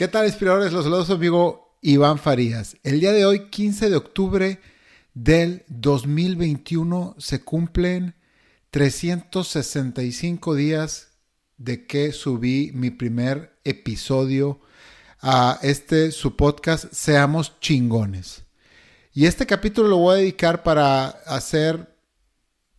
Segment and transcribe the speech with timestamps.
[0.00, 0.72] ¿Qué tal, inspiradores?
[0.72, 2.74] Los saludos amigo Iván Farías.
[2.84, 4.58] El día de hoy, 15 de octubre
[5.12, 8.14] del 2021, se cumplen
[8.70, 11.08] 365 días
[11.58, 14.62] de que subí mi primer episodio
[15.20, 18.44] a este su podcast Seamos chingones.
[19.12, 21.94] Y este capítulo lo voy a dedicar para hacer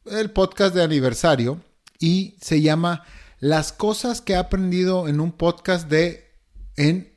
[0.06, 1.62] el podcast de aniversario
[2.00, 3.04] y se llama
[3.38, 6.32] Las cosas que he aprendido en un podcast de
[6.78, 7.11] en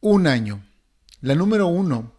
[0.00, 0.64] un año.
[1.20, 2.12] La número uno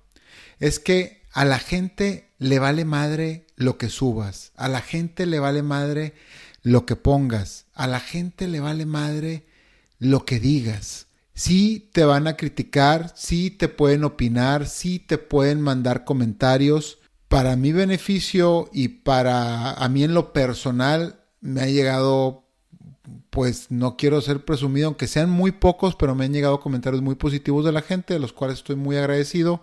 [0.59, 5.39] es que a la gente le vale madre lo que subas, a la gente le
[5.39, 6.13] vale madre
[6.61, 9.45] lo que pongas, a la gente le vale madre
[9.99, 11.07] lo que digas.
[11.33, 16.99] Sí te van a criticar, sí te pueden opinar, sí te pueden mandar comentarios.
[17.27, 22.40] Para mi beneficio y para a mí en lo personal me ha llegado
[23.29, 27.15] pues no quiero ser presumido, aunque sean muy pocos, pero me han llegado comentarios muy
[27.15, 29.61] positivos de la gente, de los cuales estoy muy agradecido,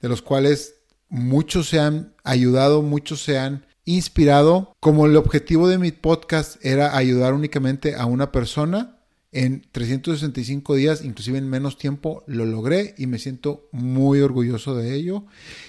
[0.00, 0.76] de los cuales
[1.08, 4.74] muchos se han ayudado, muchos se han inspirado.
[4.80, 8.98] Como el objetivo de mi podcast era ayudar únicamente a una persona,
[9.32, 14.94] en 365 días, inclusive en menos tiempo, lo logré y me siento muy orgulloso de
[14.94, 15.24] ello.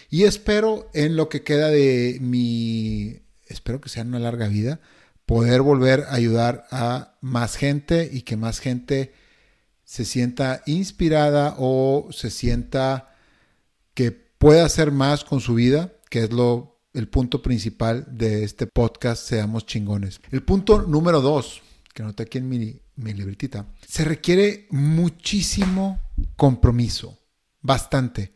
[0.09, 4.81] Y espero en lo que queda de mi, espero que sea una larga vida,
[5.25, 9.13] poder volver a ayudar a más gente y que más gente
[9.83, 13.13] se sienta inspirada o se sienta
[13.93, 18.67] que puede hacer más con su vida, que es lo el punto principal de este
[18.67, 20.21] podcast Seamos chingones.
[20.31, 21.61] El punto número dos,
[21.93, 25.99] que anoté aquí en mi, mi libretita, se requiere muchísimo
[26.35, 27.17] compromiso,
[27.61, 28.33] bastante.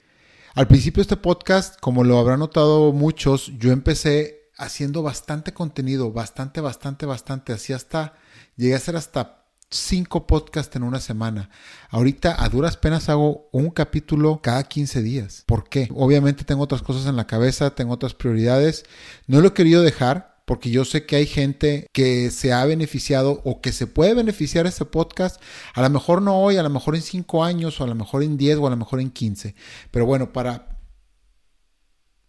[0.56, 6.12] Al principio de este podcast, como lo habrán notado muchos, yo empecé haciendo bastante contenido,
[6.12, 7.54] bastante, bastante, bastante.
[7.54, 8.14] Así hasta,
[8.56, 11.50] llegué a hacer hasta cinco podcasts en una semana.
[11.90, 15.44] Ahorita a duras penas hago un capítulo cada 15 días.
[15.46, 15.90] ¿Por qué?
[15.94, 18.86] Obviamente tengo otras cosas en la cabeza, tengo otras prioridades.
[19.28, 23.42] No lo he querido dejar porque yo sé que hay gente que se ha beneficiado
[23.44, 25.42] o que se puede beneficiar de este podcast.
[25.74, 28.24] A lo mejor no hoy, a lo mejor en cinco años, o a lo mejor
[28.24, 29.56] en 10 o a lo mejor en 15.
[29.92, 30.80] Pero bueno, para,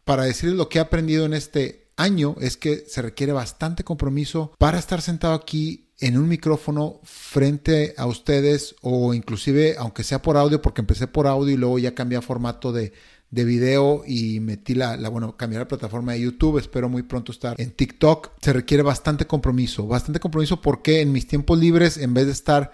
[0.04, 4.52] para decirles lo que he aprendido en este año es que se requiere bastante compromiso
[4.58, 10.36] para estar sentado aquí en un micrófono frente a ustedes o inclusive aunque sea por
[10.36, 12.92] audio porque empecé por audio y luego ya cambié a formato de,
[13.30, 16.58] de video y metí la, bueno, cambiar la plataforma de YouTube.
[16.58, 18.30] Espero muy pronto estar en TikTok.
[18.40, 19.86] Se requiere bastante compromiso.
[19.86, 22.72] Bastante compromiso porque en mis tiempos libres, en vez de estar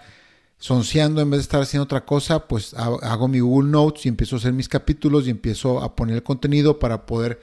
[0.57, 4.37] sonceando, en vez de estar haciendo otra cosa, pues hago mi Google Notes y empiezo
[4.37, 7.41] a hacer mis capítulos y empiezo a poner el contenido para poder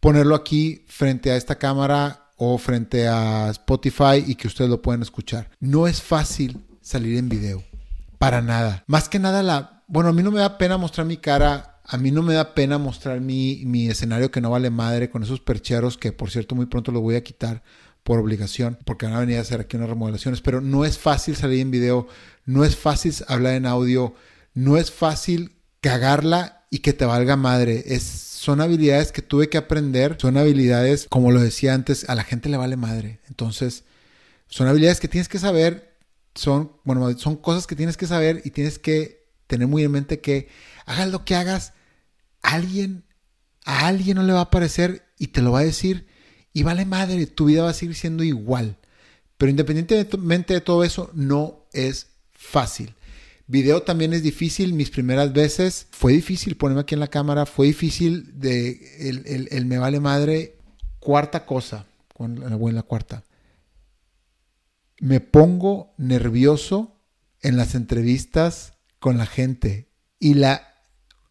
[0.00, 5.02] ponerlo aquí frente a esta cámara o frente a Spotify y que ustedes lo puedan
[5.02, 5.50] escuchar.
[5.60, 7.64] No es fácil salir en video.
[8.18, 8.84] Para nada.
[8.86, 9.82] Más que nada la...
[9.88, 11.80] Bueno, a mí no me da pena mostrar mi cara.
[11.84, 15.22] A mí no me da pena mostrar mi, mi escenario que no vale madre con
[15.22, 17.62] esos percheros que por cierto muy pronto los voy a quitar
[18.02, 20.40] por obligación porque van a venir a hacer aquí unas remodelaciones.
[20.40, 22.06] Pero no es fácil salir en video.
[22.44, 24.14] No es fácil hablar en audio.
[24.54, 27.84] No es fácil cagarla y que te valga madre.
[27.86, 32.22] Es son habilidades que tuve que aprender, son habilidades, como lo decía antes, a la
[32.22, 33.18] gente le vale madre.
[33.28, 33.82] Entonces,
[34.46, 35.98] son habilidades que tienes que saber,
[36.36, 40.20] son, bueno, son cosas que tienes que saber y tienes que tener muy en mente
[40.20, 40.48] que
[40.86, 41.72] hagas lo que hagas,
[42.40, 43.04] alguien,
[43.64, 46.06] a alguien no le va a parecer y te lo va a decir
[46.52, 48.78] y vale madre, tu vida va a seguir siendo igual.
[49.36, 52.94] Pero independientemente de todo eso, no es fácil.
[53.48, 54.74] Video también es difícil.
[54.74, 57.46] Mis primeras veces fue difícil ponerme aquí en la cámara.
[57.46, 60.58] Fue difícil de el, me vale madre.
[61.00, 61.86] Cuarta cosa.
[62.18, 63.24] En la cuarta.
[65.00, 67.00] Me pongo nervioso
[67.40, 69.88] en las entrevistas con la gente.
[70.20, 70.74] Y la,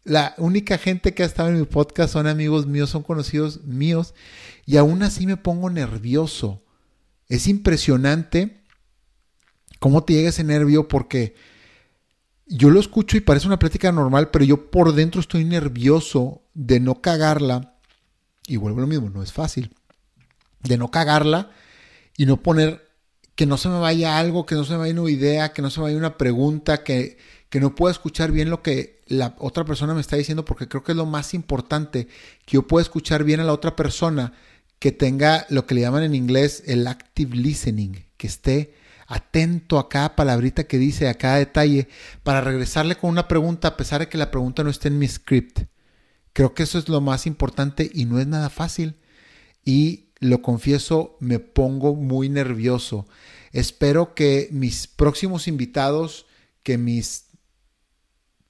[0.02, 4.14] la única gente que ha estado en mi podcast son amigos míos, son conocidos míos.
[4.66, 6.64] Y aún así me pongo nervioso.
[7.28, 8.64] Es impresionante
[9.78, 11.36] cómo te llega ese nervio porque
[12.48, 16.80] yo lo escucho y parece una plática normal, pero yo por dentro estoy nervioso de
[16.80, 17.74] no cagarla.
[18.46, 19.74] Y vuelvo lo mismo, no es fácil.
[20.62, 21.50] De no cagarla
[22.16, 22.88] y no poner
[23.34, 25.70] que no se me vaya algo, que no se me vaya una idea, que no
[25.70, 27.18] se me vaya una pregunta, que,
[27.50, 30.82] que no pueda escuchar bien lo que la otra persona me está diciendo, porque creo
[30.82, 32.08] que es lo más importante,
[32.44, 34.32] que yo pueda escuchar bien a la otra persona,
[34.80, 38.74] que tenga lo que le llaman en inglés el active listening, que esté
[39.08, 41.88] atento a cada palabrita que dice, a cada detalle,
[42.22, 45.08] para regresarle con una pregunta a pesar de que la pregunta no esté en mi
[45.08, 45.62] script.
[46.34, 48.96] Creo que eso es lo más importante y no es nada fácil.
[49.64, 53.06] Y lo confieso, me pongo muy nervioso.
[53.50, 56.26] Espero que mis próximos invitados,
[56.62, 57.28] que mis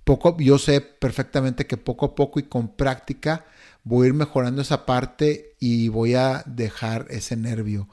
[0.03, 3.45] poco, yo sé perfectamente que poco a poco y con práctica
[3.85, 7.89] voy a ir mejorando esa parte y voy a dejar ese nervio.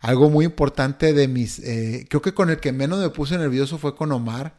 [0.00, 3.78] Algo muy importante de mis, eh, creo que con el que menos me puse nervioso
[3.78, 4.56] fue con Omar,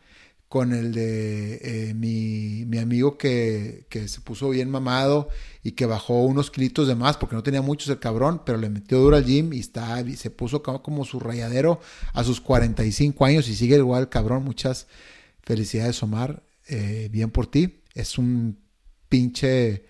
[0.50, 5.30] con el de eh, mi, mi, amigo que, que, se puso bien mamado
[5.64, 8.68] y que bajó unos kilitos de más porque no tenía muchos el cabrón, pero le
[8.70, 11.80] metió duro al gym y está, se puso como, su rayadero
[12.14, 14.44] a sus 45 años y sigue igual cabrón.
[14.44, 14.88] Muchas
[15.44, 17.84] felicidades Omar, eh, bien por ti.
[17.94, 18.58] Es un
[19.08, 19.86] pinche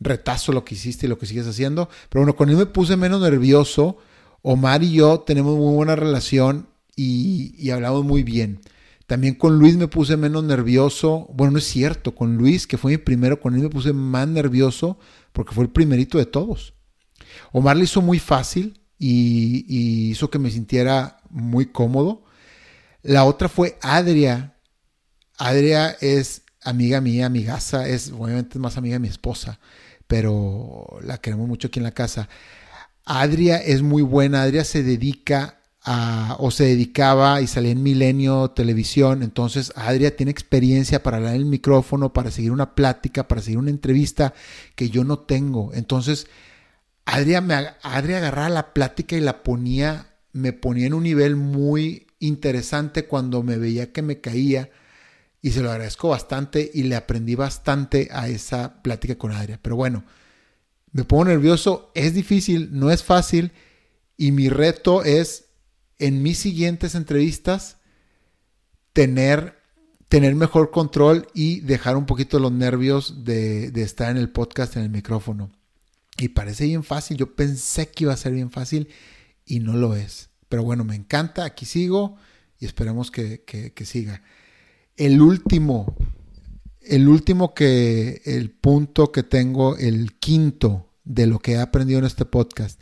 [0.00, 1.90] retazo lo que hiciste y lo que sigues haciendo.
[2.08, 3.98] Pero bueno, con él me puse menos nervioso
[4.46, 8.60] Omar y yo tenemos muy buena relación y, hablamos muy bien.
[9.06, 11.26] También con Luis me puse menos nervioso.
[11.32, 12.14] Bueno, no es cierto.
[12.14, 14.98] Con Luis, que fue mi primero, con él me puse más nervioso
[15.32, 16.74] porque fue el primerito de todos.
[17.52, 22.24] Omar le hizo muy fácil y, hizo que me sintiera muy cómodo.
[23.02, 24.58] La otra fue Adria.
[25.38, 29.58] Adria es amiga mía, amigaza, es obviamente más amiga de mi esposa,
[30.06, 32.28] pero la queremos mucho aquí en la casa.
[33.04, 38.50] Adria es muy buena, Adria se dedica a, o se dedicaba y salía en Milenio
[38.50, 43.42] Televisión, entonces Adria tiene experiencia para hablar en el micrófono, para seguir una plática, para
[43.42, 44.32] seguir una entrevista
[44.74, 45.72] que yo no tengo.
[45.74, 46.26] Entonces,
[47.04, 52.06] Adria, me, Adria agarraba la plática y la ponía, me ponía en un nivel muy
[52.18, 54.70] interesante cuando me veía que me caía
[55.42, 59.58] y se lo agradezco bastante y le aprendí bastante a esa plática con Adria.
[59.60, 60.04] Pero bueno,
[60.94, 63.50] me pongo nervioso, es difícil, no es fácil
[64.16, 65.46] y mi reto es
[65.98, 67.78] en mis siguientes entrevistas
[68.92, 69.58] tener,
[70.08, 74.84] tener mejor control y dejar un poquito los nervios de, estar en el podcast, en
[74.84, 75.50] el micrófono.
[76.16, 78.86] Y parece bien fácil, yo pensé que iba a ser bien fácil
[79.44, 80.30] y no lo es.
[80.48, 82.16] Pero bueno, me encanta, aquí sigo
[82.60, 84.22] y esperemos que, que, que siga.
[84.96, 85.96] El último
[86.86, 92.04] el último que, el punto que tengo, el quinto de lo que he aprendido en
[92.04, 92.80] este podcast,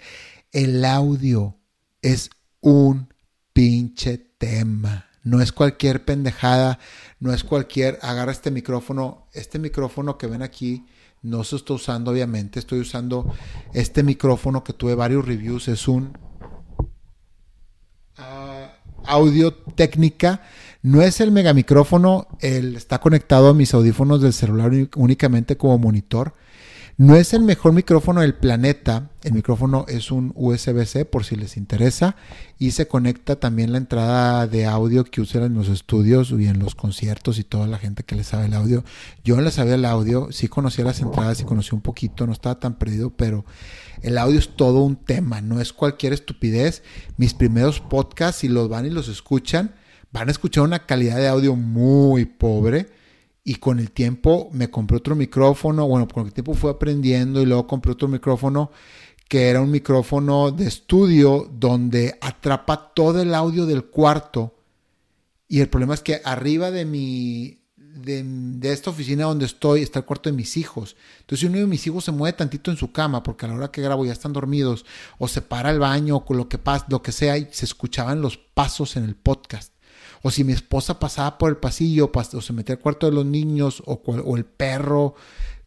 [0.52, 1.56] el audio
[2.00, 3.12] es un
[3.52, 5.06] pinche tema.
[5.24, 6.78] No es cualquier pendejada,
[7.20, 10.86] no es cualquier, agarra este micrófono, este micrófono que ven aquí,
[11.22, 13.32] no se está usando obviamente, estoy usando
[13.72, 16.18] este micrófono que tuve varios reviews, es un
[18.18, 18.66] uh,
[19.04, 20.42] audio técnica
[20.82, 26.34] no es el megamicrófono, él está conectado a mis audífonos del celular únicamente como monitor.
[26.98, 29.10] No es el mejor micrófono del planeta.
[29.22, 32.16] El micrófono es un USB-C por si les interesa.
[32.58, 36.58] Y se conecta también la entrada de audio que usan en los estudios y en
[36.58, 38.84] los conciertos y toda la gente que le sabe el audio.
[39.24, 42.32] Yo no le sabía el audio, sí conocía las entradas y conocí un poquito, no
[42.32, 43.44] estaba tan perdido, pero
[44.02, 46.82] el audio es todo un tema, no es cualquier estupidez.
[47.16, 49.74] Mis primeros podcasts, si los van y los escuchan,
[50.12, 52.86] van a escuchar una calidad de audio muy pobre.
[53.44, 55.88] Y con el tiempo me compré otro micrófono.
[55.88, 58.70] Bueno, con el tiempo fui aprendiendo y luego compré otro micrófono
[59.28, 64.54] que era un micrófono de estudio donde atrapa todo el audio del cuarto.
[65.48, 70.04] Y el problema es que arriba de mi, de, esta oficina donde estoy está el
[70.04, 70.96] cuarto de mis hijos.
[71.20, 73.70] Entonces, uno de mis hijos se mueve tantito en su cama, porque a la hora
[73.70, 74.84] que grabo ya están dormidos,
[75.18, 78.20] o se para el baño, o lo que, pasa, lo que sea, y se escuchaban
[78.20, 79.72] los pasos en el podcast
[80.22, 83.26] o si mi esposa pasaba por el pasillo o se metía al cuarto de los
[83.26, 85.14] niños o, el perro,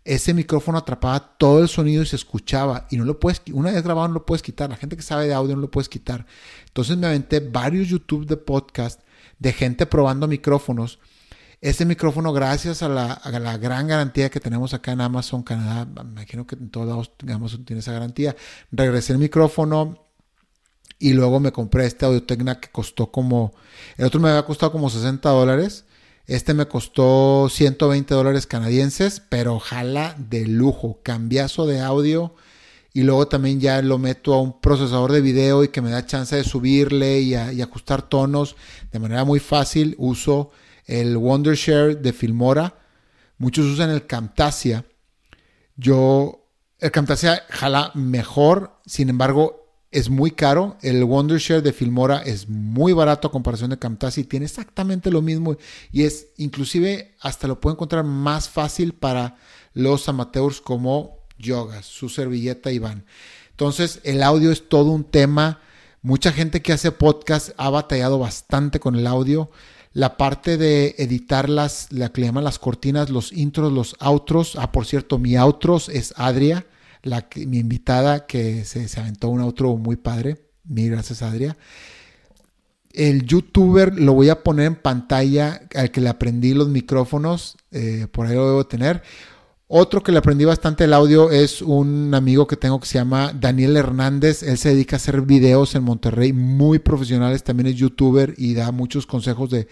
[0.04, 3.84] ese micrófono atrapaba todo el sonido y se escuchaba y no lo puedes, una vez
[3.84, 6.26] grabado no lo puedes quitar, la gente que sabe de audio no lo puedes quitar.
[6.68, 9.02] Entonces me aventé varios YouTube de podcast
[9.40, 11.00] de gente probando micrófonos.
[11.60, 15.86] Este micrófono, gracias a la, a la, gran garantía que tenemos acá en Amazon Canadá,
[16.04, 18.36] me imagino que en todos lados Amazon tiene esa garantía,
[18.72, 20.05] regresé el micrófono,
[21.00, 23.54] y luego me compré este Audio Techna que costó como,
[23.98, 25.86] el otro me había costado como 60 dólares.
[26.28, 32.34] Este me costó 120 dólares canadienses, pero jala de lujo, cambiazo de audio.
[32.94, 36.06] Y luego también ya lo meto a un procesador de video y que me da
[36.06, 38.56] chance de subirle y, ajustar tonos
[38.92, 39.96] de manera muy fácil.
[39.98, 40.52] Uso
[40.86, 42.74] el Wondershare de Filmora.
[43.38, 44.86] Muchos usan el Camtasia.
[45.76, 46.48] Yo,
[46.80, 49.65] el Camtasia jala mejor, sin embargo,
[49.96, 50.78] es muy caro.
[50.82, 55.56] El Wondershare de Filmora es muy barato a comparación de Camtasia tiene exactamente lo mismo
[55.90, 59.38] y es inclusive hasta lo puedo encontrar más fácil para
[59.74, 63.06] los amateurs como Yogas, su servilleta Iván.
[63.52, 65.62] Entonces el audio es todo un tema.
[66.02, 69.50] Mucha gente que hace podcast ha batallado bastante con el audio.
[69.94, 74.58] La parte de editar las, la que le llaman las cortinas, los intros, los outros.
[74.58, 76.66] Ah, por cierto, mi outros es Adria
[77.06, 80.36] la, mi invitada que se, se aventó un outro muy padre.
[80.66, 81.56] Mil gracias, Adria.
[82.96, 88.08] el youtuber lo voy a poner en pantalla al que le aprendí los micrófonos, eh,
[88.12, 89.04] por ahí lo debo tener.
[89.68, 93.34] Otro que le aprendí bastante el audio es un amigo que tengo que se llama
[93.34, 94.44] Daniel Hernández.
[94.44, 97.44] Él se dedica a hacer videos en Monterrey muy profesionales.
[97.44, 99.68] También es youtuber y da muchos consejos de,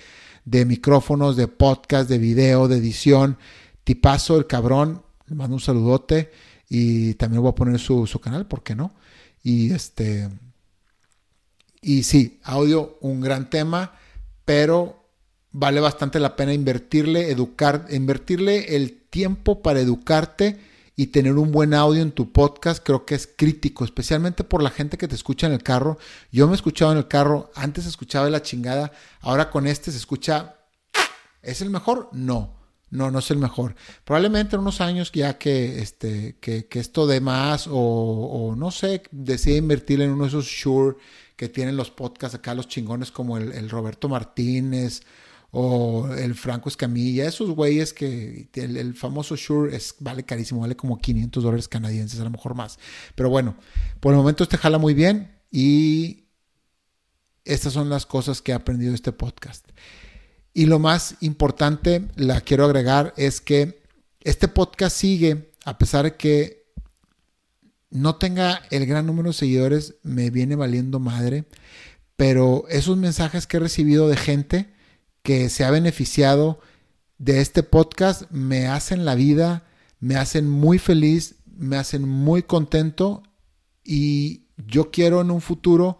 [0.45, 3.37] de micrófonos, de podcast, de video, de edición.
[3.83, 5.03] Tipazo, el cabrón.
[5.27, 6.31] Le mando un saludote
[6.69, 8.93] y también voy a poner su, su canal, ¿por qué no?
[9.43, 10.29] Y este.
[11.81, 13.93] Y sí, audio, un gran tema,
[14.45, 15.03] pero
[15.51, 20.59] vale bastante la pena invertirle, educar, invertirle el tiempo para educarte
[20.95, 24.69] y tener un buen audio en tu podcast creo que es crítico, especialmente por la
[24.69, 25.97] gente que te escucha en el carro.
[26.31, 28.91] Yo me he escuchado en el carro, antes escuchaba la chingada,
[29.21, 30.55] ahora con este se escucha,
[31.41, 32.09] ¿es el mejor?
[32.13, 32.55] No,
[32.93, 33.75] no, no es el mejor.
[34.05, 39.57] Probablemente en unos años ya que, este, que, esto de más o, no sé, decida
[39.57, 40.97] invertir en uno de esos Shure
[41.35, 45.01] que tienen los podcasts acá, los chingones como el, Roberto Martínez
[45.49, 50.99] o el Franco Escamilla, esos güeyes que el, famoso Shure es, vale carísimo, vale como
[50.99, 52.77] 500 dólares canadienses, a lo mejor más.
[53.15, 53.55] Pero bueno,
[53.99, 56.25] por el momento este jala muy bien y
[57.43, 59.67] estas son las cosas que he aprendido de este podcast.
[60.53, 63.81] Y lo más importante, la quiero agregar, es que
[64.21, 66.63] este podcast sigue, a pesar de que
[67.89, 71.45] no tenga el gran número de seguidores, me viene valiendo madre,
[72.15, 74.73] pero esos mensajes que he recibido de gente,
[75.23, 76.59] que se ha beneficiado
[77.17, 79.63] de este podcast me hacen la vida,
[79.99, 83.23] me hacen muy feliz, me hacen muy contento.
[83.83, 85.99] Y yo quiero en un futuro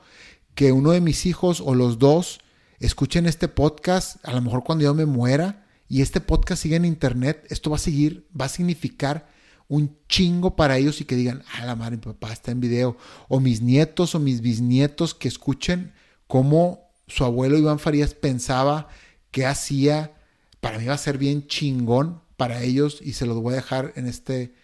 [0.56, 2.40] que uno de mis hijos o los dos
[2.86, 6.86] escuchen este podcast, a lo mejor cuando yo me muera y este podcast siga en
[6.86, 9.28] internet, esto va a seguir, va a significar
[9.68, 12.98] un chingo para ellos y que digan, a la madre, mi papá está en video,
[13.28, 15.94] o mis nietos o mis bisnietos que escuchen
[16.28, 18.88] cómo su abuelo Iván Farías pensaba
[19.32, 20.14] qué hacía.
[20.60, 23.94] Para mí va a ser bien chingón para ellos y se los voy a dejar
[23.96, 24.56] en, este,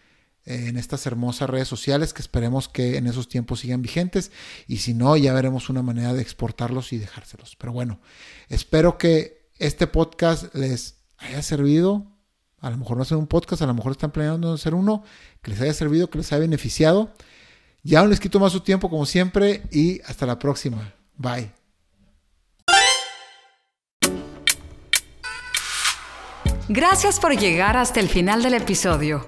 [0.49, 4.31] en estas hermosas redes sociales que esperemos que en esos tiempos sigan vigentes
[4.67, 7.55] y si no ya veremos una manera de exportarlos y dejárselos.
[7.55, 7.99] Pero bueno,
[8.49, 12.07] espero que este podcast les haya servido.
[12.61, 15.03] A lo mejor no hacer un podcast, a lo mejor están planeando hacer uno,
[15.41, 17.13] que les haya servido, que les haya beneficiado.
[17.83, 20.93] Ya no les quito más su tiempo como siempre y hasta la próxima.
[21.15, 21.51] Bye.
[26.67, 29.27] Gracias por llegar hasta el final del episodio.